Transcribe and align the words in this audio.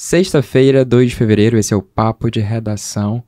Sexta-feira, 0.00 0.84
2 0.84 1.10
de 1.10 1.16
fevereiro, 1.16 1.58
esse 1.58 1.74
é 1.74 1.76
o 1.76 1.82
Papo 1.82 2.30
de 2.30 2.38
Redação. 2.38 3.20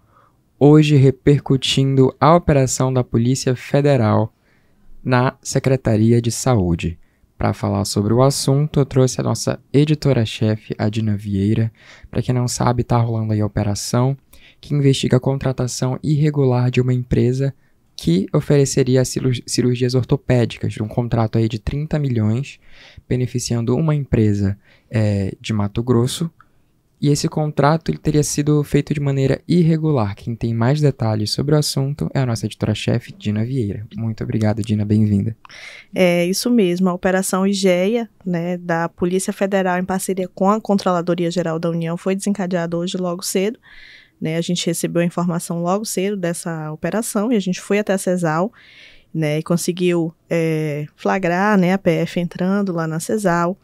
Hoje 0.57 0.95
repercutindo 0.95 2.15
a 2.21 2.33
operação 2.37 2.93
da 2.93 3.03
Polícia 3.03 3.57
Federal 3.57 4.33
na 5.03 5.37
Secretaria 5.43 6.23
de 6.23 6.31
Saúde. 6.31 6.97
Para 7.37 7.53
falar 7.53 7.85
sobre 7.85 8.15
o 8.15 8.23
assunto, 8.23 8.79
eu 8.79 8.87
trouxe 8.87 9.21
a 9.21 9.25
nossa 9.25 9.59
editora-chefe, 9.73 10.73
a 10.79 10.89
Dina 10.89 11.17
Vieira. 11.17 11.73
Para 12.09 12.23
quem 12.23 12.33
não 12.33 12.47
sabe, 12.47 12.83
está 12.83 12.99
rolando 12.99 13.33
aí 13.33 13.41
a 13.41 13.47
operação 13.47 14.17
que 14.61 14.73
investiga 14.73 15.17
a 15.17 15.21
contratação 15.21 15.99
irregular 16.05 16.71
de 16.71 16.81
uma 16.81 16.95
empresa 16.95 17.53
que 17.97 18.29
ofereceria 18.33 19.03
cirurgias 19.05 19.97
ortopédicas, 19.97 20.77
um 20.81 20.87
contrato 20.87 21.37
aí 21.37 21.49
de 21.49 21.59
30 21.59 21.99
milhões, 21.99 22.61
beneficiando 23.09 23.75
uma 23.75 23.93
empresa 23.93 24.57
é, 24.89 25.35
de 25.41 25.53
Mato 25.53 25.83
Grosso 25.83 26.31
e 27.01 27.09
esse 27.09 27.29
contrato 27.29 27.91
ele 27.91 27.99
teria 27.99 28.23
sido 28.23 28.63
feito 28.63 28.93
de 28.93 29.01
maneira 29.01 29.41
irregular. 29.49 30.15
Quem 30.15 30.35
tem 30.35 30.53
mais 30.53 30.81
detalhes 30.81 31.31
sobre 31.31 31.55
o 31.55 31.59
assunto 31.59 32.11
é 32.13 32.21
a 32.21 32.27
nossa 32.27 32.45
editora-chefe, 32.45 33.15
Dina 33.17 33.45
Vieira. 33.45 33.87
Muito 33.97 34.23
obrigado, 34.23 34.63
Dina, 34.63 34.85
bem-vinda. 34.85 35.35
É 35.95 36.27
isso 36.27 36.51
mesmo, 36.51 36.89
a 36.91 36.93
Operação 36.93 37.47
IGEA, 37.47 38.09
né, 38.25 38.59
da 38.59 38.89
Polícia 38.89 39.33
Federal 39.33 39.79
em 39.79 39.85
parceria 39.85 40.29
com 40.29 40.51
a 40.51 40.61
Controladoria 40.61 41.31
Geral 41.31 41.59
da 41.59 41.71
União 41.71 41.97
foi 41.97 42.15
desencadeada 42.15 42.77
hoje 42.77 42.99
logo 42.99 43.23
cedo. 43.23 43.59
Né, 44.21 44.37
a 44.37 44.41
gente 44.43 44.67
recebeu 44.67 45.01
a 45.01 45.05
informação 45.05 45.63
logo 45.63 45.87
cedo 45.87 46.15
dessa 46.15 46.71
operação 46.71 47.33
e 47.33 47.37
a 47.37 47.41
gente 47.41 47.59
foi 47.59 47.79
até 47.79 47.95
a 47.95 47.99
CESAL 47.99 48.53
né, 49.13 49.39
e 49.39 49.43
conseguiu 49.43 50.15
é, 50.29 50.87
flagrar 50.95 51.59
né, 51.59 51.73
a 51.73 51.79
PF 51.79 52.21
entrando 52.21 52.73
lá 52.73 52.87
na 52.87 53.01
CESAL 53.01 53.57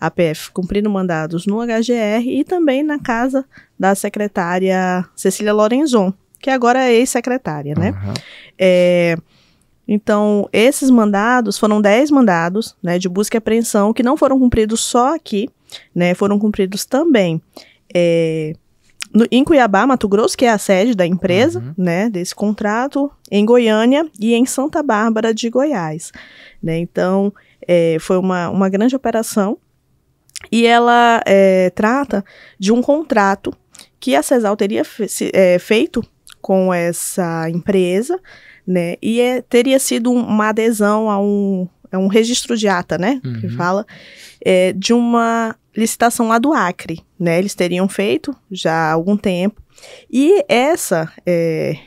a 0.00 0.10
PF 0.10 0.52
cumprindo 0.52 0.88
mandados 0.88 1.46
no 1.46 1.58
HGR 1.58 2.26
e 2.26 2.44
também 2.44 2.82
na 2.82 2.98
casa 2.98 3.44
da 3.78 3.94
secretária 3.94 5.04
Cecília 5.16 5.52
Lorenzon, 5.52 6.12
que 6.40 6.50
agora 6.50 6.84
é 6.84 6.94
ex-secretária, 6.94 7.74
né? 7.76 7.90
Uhum. 7.90 8.14
É, 8.56 9.16
então, 9.88 10.48
esses 10.52 10.90
mandados 10.90 11.58
foram 11.58 11.80
10 11.80 12.10
mandados 12.10 12.76
né, 12.82 12.98
de 12.98 13.08
busca 13.08 13.36
e 13.36 13.38
apreensão 13.38 13.92
que 13.92 14.02
não 14.02 14.16
foram 14.16 14.38
cumpridos 14.38 14.80
só 14.80 15.14
aqui, 15.14 15.48
né? 15.94 16.14
Foram 16.14 16.38
cumpridos 16.38 16.84
também 16.84 17.42
é, 17.92 18.54
no, 19.12 19.26
em 19.30 19.44
Cuiabá, 19.44 19.86
Mato 19.86 20.08
Grosso, 20.08 20.36
que 20.36 20.44
é 20.44 20.50
a 20.50 20.58
sede 20.58 20.94
da 20.94 21.06
empresa, 21.06 21.60
uhum. 21.60 21.74
né, 21.76 22.10
desse 22.10 22.34
contrato, 22.34 23.10
em 23.30 23.44
Goiânia 23.44 24.06
e 24.18 24.34
em 24.34 24.46
Santa 24.46 24.82
Bárbara 24.82 25.34
de 25.34 25.48
Goiás. 25.50 26.12
Né? 26.62 26.78
Então, 26.78 27.32
é, 27.66 27.96
foi 28.00 28.18
uma, 28.18 28.48
uma 28.50 28.68
grande 28.68 28.96
operação 28.96 29.58
e 30.50 30.66
ela 30.66 31.20
é, 31.26 31.70
trata 31.70 32.24
de 32.58 32.72
um 32.72 32.80
contrato 32.80 33.52
que 34.00 34.14
a 34.14 34.22
CESAL 34.22 34.56
teria 34.56 34.84
fe 34.84 35.06
é, 35.32 35.58
feito 35.58 36.04
com 36.40 36.72
essa 36.72 37.50
empresa, 37.50 38.18
né? 38.66 38.94
E 39.02 39.20
é, 39.20 39.42
teria 39.42 39.78
sido 39.78 40.12
uma 40.12 40.50
adesão 40.50 41.10
a 41.10 41.20
um, 41.20 41.68
a 41.90 41.98
um 41.98 42.06
registro 42.06 42.56
de 42.56 42.68
ata, 42.68 42.96
né? 42.96 43.20
Uhum. 43.24 43.40
Que 43.40 43.48
fala 43.48 43.84
é, 44.44 44.72
de 44.72 44.92
uma 44.92 45.56
licitação 45.78 46.28
lá 46.28 46.38
do 46.38 46.52
Acre, 46.52 47.00
né? 47.18 47.38
Eles 47.38 47.54
teriam 47.54 47.88
feito 47.88 48.34
já 48.50 48.74
há 48.74 48.92
algum 48.92 49.16
tempo. 49.16 49.62
E 50.10 50.44
essa, 50.48 51.10
é, 51.24 51.78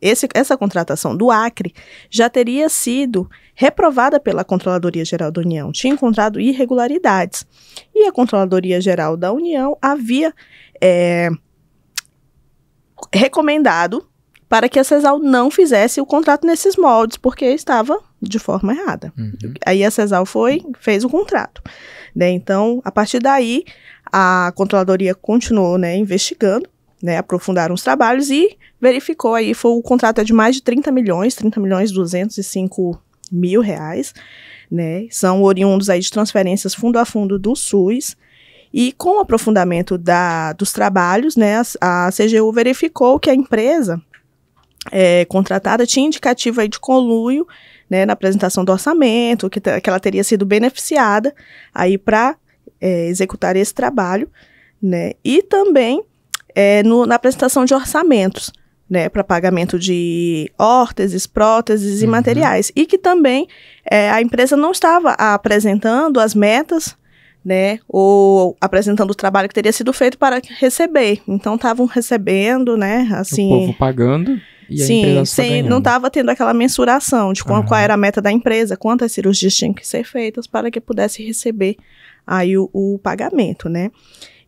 esse, 0.00 0.26
essa 0.32 0.56
contratação 0.56 1.14
do 1.14 1.30
Acre 1.30 1.74
já 2.08 2.30
teria 2.30 2.70
sido 2.70 3.28
reprovada 3.54 4.18
pela 4.18 4.44
Controladoria 4.44 5.04
Geral 5.04 5.30
da 5.30 5.42
União, 5.42 5.70
tinha 5.70 5.92
encontrado 5.92 6.40
irregularidades. 6.40 7.46
E 7.94 8.06
a 8.06 8.12
Controladoria 8.12 8.80
Geral 8.80 9.16
da 9.16 9.30
União 9.30 9.76
havia 9.80 10.32
é, 10.80 11.28
recomendado 13.12 14.08
para 14.48 14.68
que 14.68 14.78
a 14.78 14.84
CESAL 14.84 15.18
não 15.18 15.50
fizesse 15.50 16.00
o 16.00 16.06
contrato 16.06 16.46
nesses 16.46 16.76
moldes, 16.76 17.16
porque 17.16 17.46
estava 17.46 17.98
de 18.20 18.38
forma 18.38 18.72
errada. 18.72 19.12
Uhum. 19.18 19.54
Aí 19.64 19.84
a 19.84 19.90
CESAL 19.90 20.26
foi, 20.26 20.62
fez 20.80 21.04
o 21.04 21.08
contrato. 21.08 21.62
Né? 22.14 22.30
Então, 22.30 22.80
a 22.84 22.92
partir 22.92 23.18
daí, 23.18 23.64
a 24.12 24.52
controladoria 24.54 25.14
continuou 25.14 25.76
né, 25.78 25.96
investigando, 25.96 26.68
né, 27.02 27.18
aprofundaram 27.18 27.74
os 27.74 27.82
trabalhos 27.82 28.30
e 28.30 28.56
verificou 28.80 29.34
aí, 29.34 29.52
foi 29.54 29.72
o 29.72 29.82
contrato 29.82 30.20
é 30.20 30.24
de 30.24 30.32
mais 30.32 30.56
de 30.56 30.62
30 30.62 30.90
milhões, 30.90 31.34
30 31.34 31.60
milhões 31.60 31.90
205 31.90 33.00
mil 33.30 33.60
reais, 33.60 34.14
né? 34.70 35.06
São 35.10 35.42
oriundos 35.42 35.90
aí 35.90 36.00
de 36.00 36.10
transferências 36.10 36.74
fundo 36.74 36.98
a 36.98 37.04
fundo 37.04 37.38
do 37.38 37.54
SUS. 37.54 38.16
E 38.72 38.92
com 38.92 39.18
o 39.18 39.20
aprofundamento 39.20 39.96
da, 39.96 40.52
dos 40.52 40.72
trabalhos, 40.72 41.36
né, 41.36 41.62
a, 41.80 42.06
a 42.06 42.10
CGU 42.10 42.50
verificou 42.52 43.20
que 43.20 43.30
a 43.30 43.34
empresa 43.34 44.02
é, 44.90 45.24
contratada 45.24 45.86
tinha 45.86 46.06
indicativo 46.06 46.60
aí 46.60 46.68
de 46.68 46.78
conluio 46.78 47.46
né, 47.88 48.04
na 48.06 48.12
apresentação 48.12 48.64
do 48.64 48.72
orçamento, 48.72 49.50
que, 49.50 49.60
que 49.60 49.88
ela 49.88 50.00
teria 50.00 50.24
sido 50.24 50.44
beneficiada 50.44 51.34
aí 51.72 51.98
para 51.98 52.36
é, 52.80 53.06
executar 53.06 53.56
esse 53.56 53.72
trabalho, 53.72 54.28
né, 54.82 55.12
e 55.24 55.42
também 55.42 56.02
é, 56.54 56.82
no, 56.82 57.06
na 57.06 57.14
apresentação 57.14 57.64
de 57.64 57.74
orçamentos 57.74 58.52
né, 58.88 59.08
para 59.08 59.24
pagamento 59.24 59.78
de 59.78 60.50
órteses, 60.58 61.26
próteses 61.26 62.02
e 62.02 62.04
uhum. 62.04 62.10
materiais. 62.10 62.70
E 62.76 62.86
que 62.86 62.98
também 62.98 63.48
é, 63.90 64.10
a 64.10 64.20
empresa 64.20 64.56
não 64.56 64.72
estava 64.72 65.12
apresentando 65.12 66.20
as 66.20 66.34
metas, 66.34 66.96
né, 67.44 67.78
ou 67.88 68.56
apresentando 68.60 69.10
o 69.10 69.14
trabalho 69.14 69.48
que 69.48 69.54
teria 69.54 69.72
sido 69.72 69.92
feito 69.92 70.16
para 70.16 70.40
receber. 70.58 71.20
Então 71.26 71.56
estavam 71.56 71.86
recebendo, 71.86 72.76
né, 72.76 73.08
assim. 73.14 73.52
O 73.52 73.58
povo 73.60 73.74
pagando. 73.74 74.40
E 74.68 74.82
a 74.82 74.86
sim, 74.86 75.24
sem, 75.24 75.62
não 75.62 75.78
estava 75.78 76.10
tendo 76.10 76.30
aquela 76.30 76.54
mensuração 76.54 77.32
de 77.32 77.44
qual, 77.44 77.60
uhum. 77.60 77.66
qual, 77.66 77.80
era 77.80 77.94
a 77.94 77.96
meta 77.96 78.20
da 78.20 78.32
empresa, 78.32 78.76
quantas 78.76 79.12
cirurgias 79.12 79.54
tinham 79.54 79.72
que 79.72 79.86
ser 79.86 80.04
feitas 80.04 80.46
para 80.46 80.70
que 80.70 80.80
pudesse 80.80 81.22
receber 81.22 81.76
aí 82.26 82.56
o, 82.56 82.70
o 82.72 82.98
pagamento, 83.02 83.68
né? 83.68 83.90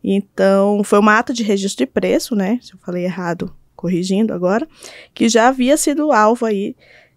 Então, 0.03 0.83
foi 0.83 0.99
uma 0.99 1.17
ata 1.17 1.33
de 1.33 1.43
registro 1.43 1.85
de 1.85 1.91
preço, 1.91 2.35
né? 2.35 2.59
Se 2.61 2.73
eu 2.73 2.79
falei 2.79 3.03
errado, 3.03 3.53
corrigindo 3.75 4.33
agora, 4.33 4.67
que 5.13 5.29
já 5.29 5.47
havia 5.47 5.77
sido 5.77 6.11
alvo 6.11 6.45
aí 6.45 6.75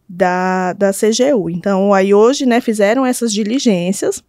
da, 0.08 0.72
da 0.72 0.90
CGU. 0.92 1.48
Então, 1.48 1.94
aí 1.94 2.12
hoje, 2.12 2.44
né, 2.44 2.60
fizeram 2.60 3.06
essas 3.06 3.32
diligências 3.32 4.22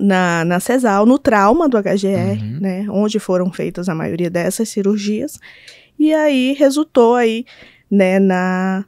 na, 0.00 0.44
na 0.44 0.58
CESAL, 0.58 1.06
no 1.06 1.18
trauma 1.18 1.68
do 1.68 1.78
HGR, 1.78 2.42
uhum. 2.42 2.58
né, 2.60 2.86
onde 2.90 3.18
foram 3.18 3.52
feitas 3.52 3.88
a 3.88 3.94
maioria 3.94 4.28
dessas 4.28 4.68
cirurgias, 4.68 5.38
e 5.98 6.12
aí 6.12 6.52
resultou 6.52 7.14
aí, 7.14 7.44
né, 7.90 8.18
na, 8.18 8.84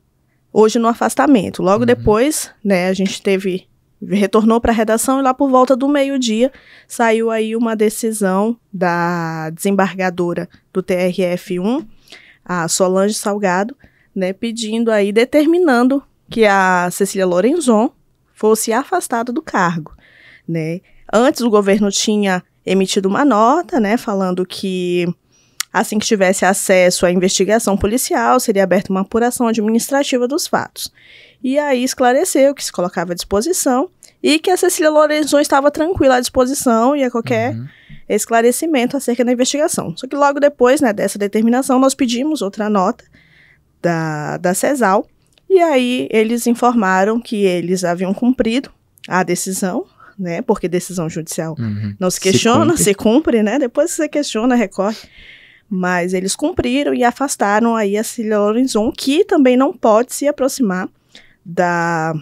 hoje 0.53 0.79
no 0.79 0.89
afastamento. 0.89 1.63
Logo 1.63 1.81
uhum. 1.81 1.87
depois, 1.87 2.51
né, 2.65 2.89
a 2.89 2.93
gente 2.93 3.23
teve 3.23 3.67
retornou 4.03 4.61
para 4.61 4.73
a 4.73 4.75
redação 4.75 5.19
e 5.19 5.23
lá 5.23 5.33
por 5.33 5.51
volta 5.51 5.75
do 5.75 5.89
meio-dia 5.89 6.53
saiu 6.87 7.31
aí 7.31 7.57
uma 7.57 7.75
decisão 7.75 8.57
da 8.71 9.49
desembargadora 9.51 10.49
do 10.73 10.83
TRF1 10.83 11.87
a 12.45 12.69
Solange 12.69 13.15
Salgado, 13.15 13.77
né, 14.15 14.33
pedindo 14.33 14.91
aí, 14.91 15.13
determinando 15.13 16.03
que 16.31 16.45
a 16.45 16.89
Cecília 16.93 17.27
Lorenzon 17.27 17.91
fosse 18.33 18.73
afastada 18.73 19.33
do 19.33 19.43
cargo, 19.43 19.95
né. 20.47 20.81
Antes 21.13 21.41
o 21.41 21.51
governo 21.51 21.91
tinha 21.91 22.43
emitido 22.65 23.09
uma 23.09 23.25
nota, 23.25 23.81
né, 23.81 23.97
falando 23.97 24.47
que 24.47 25.07
assim 25.81 25.99
que 25.99 26.07
tivesse 26.07 26.45
acesso 26.45 27.07
à 27.07 27.11
investigação 27.11 27.77
policial, 27.77 28.39
seria 28.41 28.65
aberta 28.65 28.91
uma 28.91 29.01
apuração 29.01 29.47
administrativa 29.47 30.27
dos 30.27 30.47
fatos. 30.47 30.93
E 31.43 31.59
aí 31.59 31.85
esclareceu 31.85 32.55
que 32.55 32.65
se 32.65 32.73
colocava 32.73 33.13
à 33.13 33.15
disposição 33.15 33.91
e 34.23 34.39
que 34.39 34.51
a 34.51 34.57
Cecília 34.57 34.91
Lorenzon 34.91 35.41
estava 35.41 35.71
tranquila 35.71 36.17
à 36.17 36.21
disposição 36.21 36.97
e 36.97 37.05
a 37.05 37.11
qualquer 37.11 37.55
uhum 37.55 37.67
esclarecimento 38.09 38.97
acerca 38.97 39.25
da 39.25 39.33
investigação. 39.33 39.97
Só 39.97 40.07
que 40.07 40.15
logo 40.15 40.39
depois 40.39 40.81
né, 40.81 40.93
dessa 40.93 41.19
determinação, 41.19 41.79
nós 41.79 41.95
pedimos 41.95 42.43
outra 42.43 42.71
nota 42.71 43.05
da, 43.83 44.37
da 44.37 44.55
CESAL, 44.55 45.07
e 45.49 45.59
aí 45.59 46.09
eles 46.11 46.47
informaram 46.47 47.21
que 47.21 47.45
eles 47.45 47.85
haviam 47.85 48.13
cumprido 48.13 48.71
a 49.09 49.23
decisão, 49.23 49.87
né? 50.19 50.43
Porque 50.43 50.69
decisão 50.69 51.09
judicial 51.09 51.55
uhum. 51.59 51.95
não 51.99 52.11
se 52.11 52.21
questiona, 52.21 52.77
se 52.77 52.77
cumpre. 52.77 52.85
se 52.85 52.95
cumpre, 52.95 53.43
né? 53.43 53.59
Depois 53.59 53.91
você 53.91 54.09
questiona, 54.09 54.55
recorre. 54.55 54.97
Mas 55.69 56.15
eles 56.15 56.37
cumpriram 56.37 56.95
e 56.95 57.03
afastaram 57.03 57.75
aí 57.75 57.97
a 57.97 58.05
Cília 58.05 58.39
Lorenzon, 58.39 58.93
que 58.93 59.25
também 59.25 59.57
não 59.57 59.73
pode 59.73 60.15
se 60.15 60.29
aproximar 60.29 60.89
da, 61.45 62.15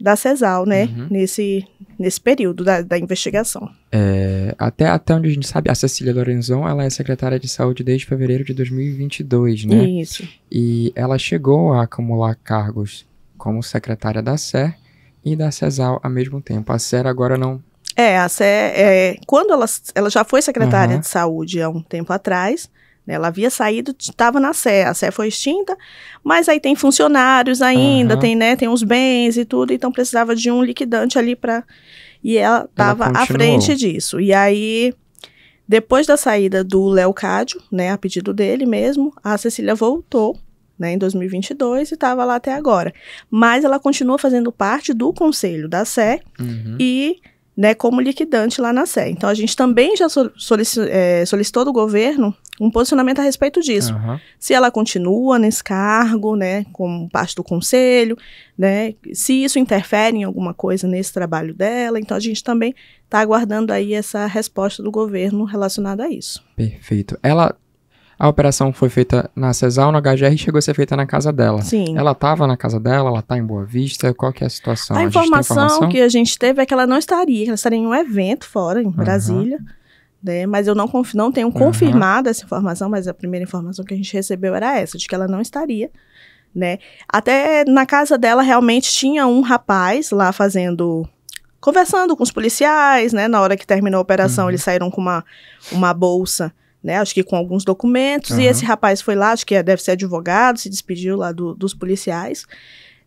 da 0.00 0.16
CESAL, 0.16 0.66
né? 0.66 0.84
Uhum. 0.84 1.08
Nesse, 1.10 1.66
nesse 1.98 2.20
período 2.20 2.64
da, 2.64 2.82
da 2.82 2.98
investigação. 2.98 3.68
É, 3.90 4.54
até, 4.58 4.86
até 4.86 5.14
onde 5.14 5.28
a 5.28 5.32
gente 5.32 5.46
sabe, 5.46 5.70
a 5.70 5.74
Cecília 5.74 6.14
Lorenzon, 6.14 6.66
ela 6.68 6.84
é 6.84 6.90
secretária 6.90 7.38
de 7.38 7.48
saúde 7.48 7.82
desde 7.82 8.06
fevereiro 8.06 8.44
de 8.44 8.54
2022, 8.54 9.64
né? 9.64 9.84
Isso. 9.84 10.26
E 10.50 10.92
ela 10.94 11.18
chegou 11.18 11.72
a 11.72 11.82
acumular 11.82 12.34
cargos 12.34 13.06
como 13.36 13.62
secretária 13.62 14.22
da 14.22 14.36
SER 14.36 14.74
e 15.24 15.34
da 15.34 15.50
CESAL 15.50 16.00
ao 16.02 16.10
mesmo 16.10 16.40
tempo. 16.40 16.72
A 16.72 16.78
SER 16.78 17.06
agora 17.06 17.36
não 17.36 17.62
É, 17.96 18.18
a 18.18 18.28
Sé, 18.28 18.72
é, 18.76 19.16
quando 19.26 19.52
ela, 19.52 19.66
ela 19.94 20.10
já 20.10 20.24
foi 20.24 20.42
secretária 20.42 20.94
Aham. 20.94 21.00
de 21.00 21.08
saúde 21.08 21.62
há 21.62 21.68
um 21.68 21.82
tempo 21.82 22.12
atrás, 22.12 22.70
ela 23.14 23.28
havia 23.28 23.50
saído, 23.50 23.94
estava 23.98 24.40
na 24.40 24.52
Sé, 24.52 24.84
a 24.84 24.94
Sé 24.94 25.10
foi 25.10 25.28
extinta, 25.28 25.76
mas 26.24 26.48
aí 26.48 26.58
tem 26.60 26.74
funcionários 26.74 27.62
ainda, 27.62 28.14
Aham. 28.14 28.20
tem, 28.20 28.36
né, 28.36 28.56
tem 28.56 28.68
os 28.68 28.82
bens 28.82 29.36
e 29.36 29.44
tudo, 29.44 29.72
então 29.72 29.92
precisava 29.92 30.34
de 30.34 30.50
um 30.50 30.62
liquidante 30.62 31.18
ali 31.18 31.36
para 31.36 31.64
e 32.22 32.36
ela 32.36 32.64
estava 32.68 33.04
à 33.14 33.26
frente 33.26 33.74
disso. 33.76 34.18
E 34.20 34.32
aí, 34.32 34.92
depois 35.68 36.06
da 36.06 36.16
saída 36.16 36.64
do 36.64 36.86
Léo 36.88 37.12
Cádio, 37.14 37.60
né, 37.70 37.90
a 37.92 37.98
pedido 37.98 38.32
dele 38.34 38.66
mesmo, 38.66 39.12
a 39.22 39.38
Cecília 39.38 39.74
voltou, 39.74 40.36
né, 40.78 40.92
em 40.92 40.98
2022 40.98 41.90
e 41.90 41.94
estava 41.94 42.24
lá 42.24 42.34
até 42.36 42.52
agora. 42.52 42.92
Mas 43.30 43.64
ela 43.64 43.78
continua 43.78 44.18
fazendo 44.18 44.50
parte 44.50 44.92
do 44.92 45.12
conselho 45.12 45.68
da 45.68 45.84
Sé 45.84 46.20
Uhum. 46.40 46.76
e 46.80 47.18
né, 47.56 47.74
como 47.74 48.00
liquidante 48.00 48.60
lá 48.60 48.72
na 48.72 48.84
Sé. 48.84 49.08
Então 49.08 49.30
a 49.30 49.34
gente 49.34 49.56
também 49.56 49.96
já 49.96 50.08
solici- 50.08 50.80
eh, 50.80 51.24
solicitou 51.24 51.64
do 51.64 51.72
governo 51.72 52.34
um 52.60 52.70
posicionamento 52.70 53.18
a 53.18 53.22
respeito 53.22 53.60
disso. 53.60 53.92
Aham. 53.94 54.20
Se 54.38 54.52
ela 54.52 54.70
continua 54.70 55.38
nesse 55.38 55.64
cargo, 55.64 56.36
né, 56.36 56.64
como 56.72 57.08
parte 57.08 57.34
do 57.34 57.42
conselho, 57.42 58.16
né, 58.56 58.94
se 59.12 59.32
isso 59.44 59.58
interfere 59.58 60.18
em 60.18 60.24
alguma 60.24 60.52
coisa 60.52 60.86
nesse 60.86 61.12
trabalho 61.12 61.54
dela. 61.54 61.98
Então 61.98 62.16
a 62.16 62.20
gente 62.20 62.44
também 62.44 62.74
está 63.04 63.20
aguardando 63.20 63.72
aí 63.72 63.94
essa 63.94 64.26
resposta 64.26 64.82
do 64.82 64.90
governo 64.90 65.44
relacionada 65.44 66.04
a 66.04 66.10
isso. 66.10 66.42
Perfeito. 66.54 67.18
Ela. 67.22 67.56
A 68.18 68.28
operação 68.28 68.72
foi 68.72 68.88
feita 68.88 69.30
na 69.36 69.52
CESAL, 69.52 69.92
no 69.92 70.00
HGR, 70.00 70.32
e 70.32 70.38
chegou 70.38 70.58
a 70.58 70.62
ser 70.62 70.74
feita 70.74 70.96
na 70.96 71.06
casa 71.06 71.30
dela. 71.32 71.60
Sim. 71.62 71.96
Ela 71.98 72.12
estava 72.12 72.46
na 72.46 72.56
casa 72.56 72.80
dela, 72.80 73.10
ela 73.10 73.20
tá 73.20 73.36
em 73.36 73.44
Boa 73.44 73.64
Vista, 73.64 74.14
qual 74.14 74.32
que 74.32 74.42
é 74.42 74.46
a 74.46 74.50
situação? 74.50 74.96
A 74.96 75.00
gente 75.00 75.12
tem 75.12 75.22
informação, 75.24 75.88
que 75.88 76.00
a 76.00 76.08
gente 76.08 76.38
teve 76.38 76.62
é 76.62 76.66
que 76.66 76.72
ela 76.72 76.86
não 76.86 76.96
estaria, 76.96 77.44
ela 77.46 77.54
estaria 77.54 77.78
em 77.78 77.86
um 77.86 77.94
evento 77.94 78.46
fora, 78.48 78.82
em 78.82 78.90
Brasília. 78.90 79.58
Né, 80.22 80.44
mas 80.46 80.66
eu 80.66 80.74
não, 80.74 80.90
não 81.14 81.30
tenho 81.30 81.52
confirmado 81.52 82.28
essa 82.28 82.42
informação, 82.42 82.88
mas 82.88 83.06
a 83.06 83.14
primeira 83.14 83.44
informação 83.44 83.84
que 83.84 83.94
a 83.94 83.96
gente 83.96 84.12
recebeu 84.12 84.54
era 84.54 84.76
essa, 84.78 84.96
de 84.98 85.06
que 85.06 85.14
ela 85.14 85.28
não 85.28 85.40
estaria. 85.40 85.90
Né? 86.54 86.78
Até 87.06 87.64
na 87.66 87.84
casa 87.84 88.16
dela 88.16 88.42
realmente 88.42 88.90
tinha 88.90 89.26
um 89.26 89.42
rapaz 89.42 90.10
lá 90.10 90.32
fazendo. 90.32 91.06
conversando 91.60 92.16
com 92.16 92.22
os 92.22 92.32
policiais, 92.32 93.12
né? 93.12 93.28
Na 93.28 93.40
hora 93.42 93.56
que 93.56 93.66
terminou 93.66 93.98
a 93.98 94.02
operação, 94.02 94.44
Uhum. 94.44 94.50
eles 94.50 94.62
saíram 94.62 94.90
com 94.90 95.00
uma, 95.00 95.22
uma 95.70 95.92
bolsa, 95.92 96.52
né? 96.86 96.98
Acho 96.98 97.12
que 97.12 97.22
com 97.22 97.36
alguns 97.36 97.64
documentos. 97.64 98.30
E 98.30 98.42
Aham. 98.42 98.50
esse 98.50 98.64
rapaz 98.64 99.00
foi 99.02 99.14
lá, 99.14 99.32
acho 99.32 99.44
que 99.44 99.54
é- 99.54 99.62
deve 99.62 99.82
ser 99.82 99.90
advogado, 99.90 100.58
se 100.58 100.70
despediu 100.70 101.16
lá 101.16 101.32
do- 101.32 101.54
dos 101.54 101.74
policiais. 101.74 102.46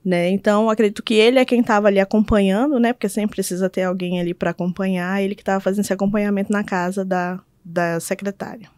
Né? 0.06 0.30
Então, 0.30 0.70
acredito 0.70 1.02
que 1.04 1.14
ele 1.14 1.40
é 1.40 1.46
quem 1.46 1.62
estava 1.62 1.88
ali 1.88 2.00
acompanhando, 2.00 2.80
né? 2.80 2.94
Porque 2.94 3.10
sempre 3.10 3.32
precisa 3.36 3.70
ter 3.70 3.84
alguém 3.84 4.20
ali 4.20 4.34
para 4.34 4.52
acompanhar. 4.52 5.22
Ele 5.22 5.36
que 5.36 5.42
estava 5.42 5.60
fazendo 5.60 5.84
esse 5.84 5.92
acompanhamento 5.94 6.52
na 6.52 6.64
casa 6.64 7.04
da, 7.04 7.40
da 7.66 8.00
secretária. 8.00 8.70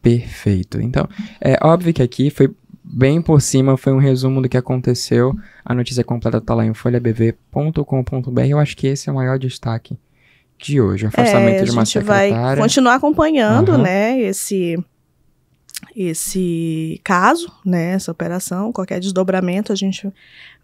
Perfeito. 0.00 0.80
Então, 0.80 1.06
é 1.40 1.58
óbvio 1.62 1.92
que 1.92 2.02
aqui 2.02 2.30
foi 2.30 2.50
bem 2.82 3.20
por 3.20 3.40
cima, 3.42 3.76
foi 3.76 3.92
um 3.92 3.98
resumo 3.98 4.40
do 4.40 4.48
que 4.48 4.56
aconteceu. 4.56 5.34
A 5.64 5.74
notícia 5.74 6.02
completa 6.02 6.40
tá 6.40 6.54
lá 6.54 6.64
em 6.64 6.72
folhabv.com.br. 6.72 8.40
Eu 8.48 8.58
acho 8.58 8.76
que 8.76 8.86
esse 8.86 9.08
é 9.08 9.12
o 9.12 9.16
maior 9.16 9.38
destaque 9.38 9.98
de 10.62 10.80
hoje. 10.80 11.04
O 11.06 11.08
afastamento 11.08 11.56
É, 11.58 11.60
a 11.60 11.64
de 11.64 11.70
uma 11.70 11.84
gente 11.84 12.04
vai 12.04 12.28
secretária. 12.28 12.62
continuar 12.62 12.94
acompanhando, 12.94 13.72
Aham. 13.72 13.82
né? 13.82 14.20
Esse 14.20 14.76
esse 15.96 17.00
caso, 17.02 17.50
né, 17.64 17.92
essa 17.92 18.12
operação, 18.12 18.70
qualquer 18.72 19.00
desdobramento 19.00 19.72
a 19.72 19.74
gente 19.74 20.12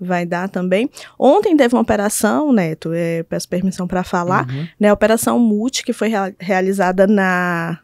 vai 0.01 0.27
dar 0.27 0.49
também. 0.49 0.91
Ontem 1.19 1.57
teve 1.57 1.75
uma 1.75 1.81
operação, 1.83 2.53
Neto, 2.53 2.93
é, 2.93 3.23
peço 3.23 3.49
permissão 3.49 3.87
para 3.87 4.05
falar, 4.05 4.47
Uhum. 4.49 4.67
né, 4.79 4.89
a 4.89 4.93
operação 4.93 5.39
multi 5.39 5.83
que 5.85 5.93
foi 5.93 6.09
rea- 6.09 6.35
realizada 6.39 7.07
na 7.07 7.79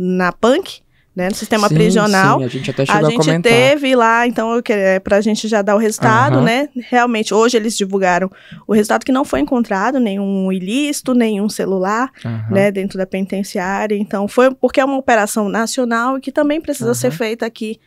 na 0.00 0.30
PANC, 0.32 0.80
né, 1.18 1.28
no 1.28 1.34
sistema 1.34 1.68
Sim, 1.68 1.74
prisional. 1.74 2.38
Sim, 2.38 2.44
a 2.44 2.48
gente 2.48 2.70
até 2.70 2.82
A 2.84 2.86
chegou 2.86 3.06
a, 3.06 3.10
gente 3.10 3.18
comentar. 3.24 3.52
teve 3.52 3.96
lá, 3.96 4.24
então, 4.24 4.62
é, 4.68 5.00
pra 5.00 5.20
gente 5.20 5.48
já 5.48 5.62
dar 5.62 5.74
o 5.74 5.78
resultado, 5.78 6.36
Aham. 6.36 6.44
né? 6.44 6.68
Realmente, 6.76 7.34
hoje 7.34 7.56
eles 7.56 7.76
divulgaram 7.76 8.30
o 8.68 8.72
resultado 8.72 9.04
que 9.04 9.10
não 9.10 9.24
foi 9.24 9.40
encontrado 9.40 9.98
nenhum 9.98 10.52
ilícito, 10.52 11.14
nenhum 11.14 11.48
celular, 11.48 12.12
Aham. 12.24 12.54
né, 12.54 12.70
dentro 12.70 12.96
da 12.96 13.04
penitenciária. 13.04 13.96
Então, 13.96 14.28
foi 14.28 14.54
porque 14.54 14.80
é 14.80 14.84
uma 14.84 14.96
operação 14.96 15.48
nacional 15.48 16.18
e 16.18 16.20
que 16.20 16.30
também 16.30 16.60
precisa 16.60 16.94
ser 16.94 17.08
Aham. 17.08 17.16
feita 17.16 17.44
aqui 17.46 17.80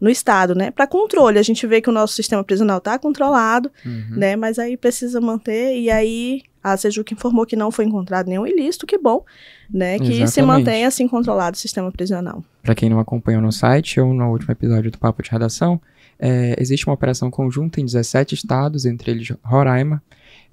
no 0.00 0.08
estado, 0.08 0.54
né? 0.54 0.70
Para 0.70 0.86
controle. 0.86 1.38
A 1.38 1.42
gente 1.42 1.66
vê 1.66 1.82
que 1.82 1.90
o 1.90 1.92
nosso 1.92 2.14
sistema 2.14 2.42
prisional 2.42 2.78
está 2.78 2.98
controlado, 2.98 3.70
Uhum. 3.84 4.04
né? 4.16 4.34
Mas 4.34 4.58
aí 4.58 4.78
precisa 4.78 5.20
manter 5.20 5.76
e 5.76 5.90
aí 5.90 6.40
a 6.64 6.76
Sejuc 6.76 7.12
informou 7.12 7.44
que 7.44 7.56
não 7.56 7.70
foi 7.70 7.84
encontrado 7.84 8.28
nenhum 8.28 8.46
ilícito, 8.46 8.86
que 8.86 8.96
bom, 8.96 9.24
né? 9.72 9.98
Que 9.98 10.06
se 10.06 10.22
Exatamente. 10.22 10.46
mantenha 10.46 10.88
assim 10.88 11.06
controlado 11.08 11.56
o 11.56 11.58
sistema 11.60 11.90
prisional. 11.90 12.44
Para 12.68 12.74
quem 12.74 12.90
não 12.90 13.00
acompanhou 13.00 13.40
no 13.40 13.50
site 13.50 13.98
ou 13.98 14.12
no 14.12 14.30
último 14.30 14.52
episódio 14.52 14.90
do 14.90 14.98
Papo 14.98 15.22
de 15.22 15.30
Redação, 15.30 15.80
é, 16.18 16.54
existe 16.60 16.86
uma 16.86 16.92
operação 16.92 17.30
conjunta 17.30 17.80
em 17.80 17.84
17 17.86 18.34
estados, 18.34 18.84
entre 18.84 19.10
eles 19.10 19.32
Roraima, 19.42 20.02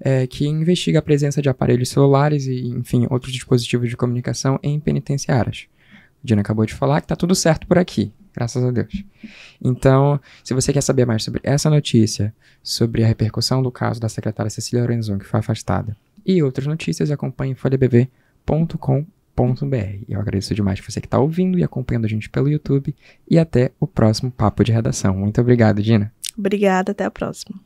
é, 0.00 0.26
que 0.26 0.46
investiga 0.46 1.00
a 1.00 1.02
presença 1.02 1.42
de 1.42 1.50
aparelhos 1.50 1.90
celulares 1.90 2.46
e, 2.46 2.68
enfim, 2.68 3.06
outros 3.10 3.34
dispositivos 3.34 3.90
de 3.90 3.98
comunicação 3.98 4.58
em 4.62 4.80
penitenciárias. 4.80 5.66
O 6.24 6.26
Dina 6.26 6.40
acabou 6.40 6.64
de 6.64 6.72
falar 6.72 7.02
que 7.02 7.06
tá 7.06 7.16
tudo 7.16 7.34
certo 7.34 7.66
por 7.66 7.76
aqui, 7.76 8.10
graças 8.34 8.64
a 8.64 8.70
Deus. 8.70 9.04
Então, 9.62 10.18
se 10.42 10.54
você 10.54 10.72
quer 10.72 10.80
saber 10.80 11.04
mais 11.04 11.22
sobre 11.22 11.42
essa 11.44 11.68
notícia, 11.68 12.34
sobre 12.62 13.04
a 13.04 13.06
repercussão 13.06 13.62
do 13.62 13.70
caso 13.70 14.00
da 14.00 14.08
secretária 14.08 14.48
Cecília 14.48 14.82
Lorenzon, 14.82 15.18
que 15.18 15.26
foi 15.26 15.40
afastada, 15.40 15.94
e 16.24 16.42
outras 16.42 16.66
notícias, 16.66 17.10
acompanhe 17.10 17.54
folhabv.com.br. 17.54 19.15
Eu 20.08 20.20
agradeço 20.20 20.54
demais 20.54 20.80
você 20.80 21.00
que 21.00 21.06
está 21.06 21.18
ouvindo 21.18 21.58
e 21.58 21.64
acompanhando 21.64 22.06
a 22.06 22.08
gente 22.08 22.28
pelo 22.30 22.48
YouTube. 22.48 22.94
E 23.28 23.38
até 23.38 23.72
o 23.78 23.86
próximo 23.86 24.30
Papo 24.30 24.64
de 24.64 24.72
Redação. 24.72 25.16
Muito 25.16 25.40
obrigado, 25.40 25.82
Dina. 25.82 26.12
Obrigada, 26.36 26.92
até 26.92 27.04
a 27.04 27.10
próxima. 27.10 27.58